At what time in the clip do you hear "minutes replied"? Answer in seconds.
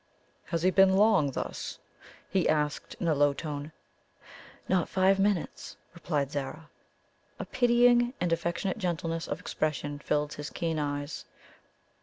5.19-6.31